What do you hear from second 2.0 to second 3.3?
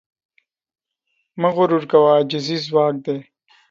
عاجزي ځواک دی.